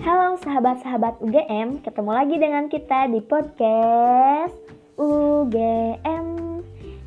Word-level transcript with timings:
Halo 0.00 0.40
sahabat-sahabat 0.40 1.20
UGM, 1.20 1.84
ketemu 1.84 2.10
lagi 2.16 2.40
dengan 2.40 2.72
kita 2.72 3.04
di 3.12 3.20
podcast 3.20 4.56
UGM. 4.96 6.26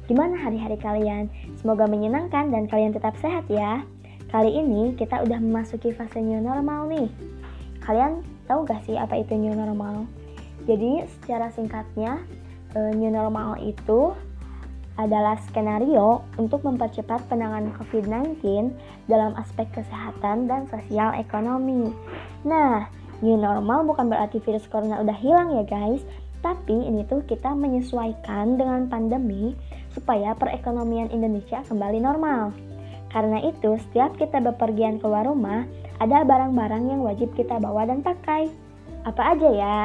Gimana 0.05 0.37
hari-hari 0.37 0.77
kalian? 0.77 1.25
Semoga 1.57 1.89
menyenangkan 1.89 2.53
dan 2.53 2.69
kalian 2.69 2.93
tetap 2.93 3.17
sehat 3.17 3.49
ya. 3.49 3.81
Kali 4.29 4.61
ini 4.61 4.93
kita 4.93 5.25
udah 5.25 5.41
memasuki 5.41 5.89
fase 5.89 6.21
new 6.21 6.37
normal 6.37 6.85
nih. 6.85 7.09
Kalian 7.81 8.21
tahu 8.45 8.61
gak 8.69 8.85
sih 8.85 8.93
apa 8.93 9.25
itu 9.25 9.41
new 9.41 9.57
normal? 9.57 10.05
Jadi 10.69 11.01
secara 11.17 11.49
singkatnya, 11.49 12.21
eh, 12.77 12.93
new 12.93 13.09
normal 13.09 13.57
itu 13.57 14.13
adalah 15.01 15.41
skenario 15.49 16.21
untuk 16.37 16.61
mempercepat 16.61 17.25
penanganan 17.25 17.73
COVID-19 17.73 18.37
dalam 19.09 19.33
aspek 19.33 19.65
kesehatan 19.73 20.45
dan 20.45 20.69
sosial 20.69 21.17
ekonomi. 21.17 21.89
Nah, 22.43 22.91
new 23.23 23.39
normal 23.39 23.87
bukan 23.87 24.11
berarti 24.11 24.43
virus 24.43 24.67
corona 24.67 24.99
udah 24.99 25.15
hilang 25.15 25.55
ya 25.55 25.63
guys, 25.63 26.03
tapi 26.43 26.75
ini 26.75 27.07
tuh 27.07 27.23
kita 27.23 27.55
menyesuaikan 27.55 28.59
dengan 28.59 28.91
pandemi 28.91 29.55
supaya 29.95 30.35
perekonomian 30.35 31.07
Indonesia 31.09 31.63
kembali 31.63 32.03
normal. 32.03 32.51
Karena 33.13 33.39
itu, 33.45 33.79
setiap 33.87 34.17
kita 34.19 34.41
bepergian 34.43 34.99
keluar 34.99 35.23
rumah, 35.23 35.63
ada 36.01 36.25
barang-barang 36.25 36.83
yang 36.89 37.01
wajib 37.05 37.31
kita 37.37 37.61
bawa 37.61 37.87
dan 37.87 38.03
pakai. 38.03 38.51
Apa 39.07 39.37
aja 39.37 39.49
ya? 39.53 39.81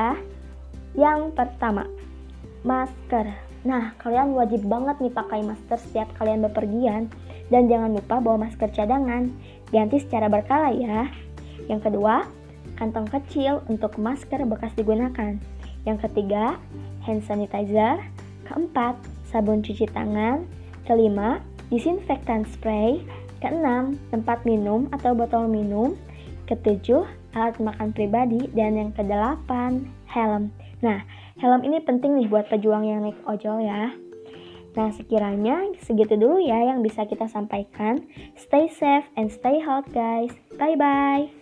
Yang 0.97 1.37
pertama, 1.37 1.87
masker. 2.65 3.29
Nah, 3.69 3.93
kalian 4.01 4.33
wajib 4.35 4.65
banget 4.67 4.99
nih 4.99 5.13
pakai 5.13 5.45
masker 5.45 5.79
setiap 5.79 6.09
kalian 6.17 6.43
bepergian 6.49 7.13
dan 7.53 7.69
jangan 7.69 7.95
lupa 7.95 8.19
bawa 8.19 8.49
masker 8.49 8.73
cadangan. 8.73 9.29
Ganti 9.69 10.01
secara 10.01 10.33
berkala 10.33 10.73
ya. 10.73 11.13
Yang 11.69 11.93
kedua, 11.93 12.25
kantong 12.79 13.11
kecil 13.11 13.61
untuk 13.67 13.99
masker 13.99 14.47
bekas 14.47 14.71
digunakan. 14.79 15.35
Yang 15.83 15.99
ketiga, 16.09 16.57
hand 17.03 17.27
sanitizer. 17.27 17.99
Keempat, 18.47 18.95
sabun 19.29 19.61
cuci 19.61 19.91
tangan. 19.91 20.47
Kelima, 20.87 21.43
disinfektan 21.69 22.47
spray. 22.49 23.03
Keenam, 23.43 23.99
tempat 24.15 24.47
minum 24.47 24.87
atau 24.95 25.13
botol 25.13 25.51
minum. 25.51 25.99
Ketujuh, 26.47 27.05
alat 27.35 27.59
makan 27.59 27.91
pribadi. 27.91 28.47
Dan 28.55 28.79
yang 28.79 28.91
kedelapan, 28.95 29.85
helm. 30.07 30.55
Nah, 30.81 31.03
helm 31.43 31.67
ini 31.67 31.83
penting 31.83 32.15
nih 32.17 32.31
buat 32.31 32.47
pejuang 32.47 32.87
yang 32.87 33.03
naik 33.03 33.19
ojol 33.27 33.63
ya. 33.67 33.91
Nah, 34.79 34.95
sekiranya 34.95 35.75
segitu 35.83 36.15
dulu 36.15 36.39
ya 36.39 36.71
yang 36.71 36.87
bisa 36.87 37.03
kita 37.03 37.27
sampaikan. 37.27 37.99
Stay 38.39 38.71
safe 38.71 39.11
and 39.19 39.27
stay 39.27 39.59
healthy 39.59 39.91
guys. 39.91 40.35
Bye-bye. 40.55 41.38